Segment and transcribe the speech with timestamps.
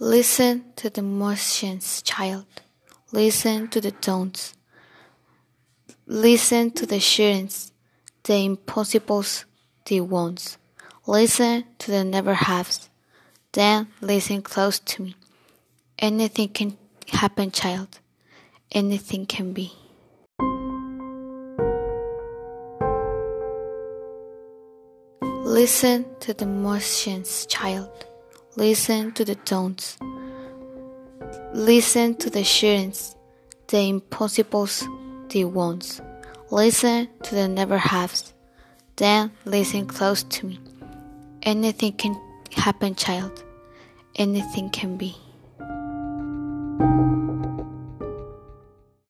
[0.00, 2.46] Listen to the motions, child.
[3.10, 4.54] Listen to the tones.
[6.06, 7.72] Listen to the assurance,
[8.22, 9.44] the impossibles,
[9.86, 10.56] the wants.
[11.04, 12.88] Listen to the never haves.
[13.50, 15.16] Then listen close to me.
[15.98, 16.78] Anything can
[17.08, 17.98] happen, child.
[18.70, 19.72] Anything can be.
[25.44, 28.07] Listen to the motions, child.
[28.58, 29.96] Listen to the tones.
[31.54, 33.14] Listen to the assurance,
[33.68, 34.84] the impossibles,
[35.28, 36.00] the wants.
[36.50, 38.34] Listen to the never haves.
[38.96, 40.58] Then listen close to me.
[41.44, 43.44] Anything can happen, child.
[44.16, 45.16] Anything can be.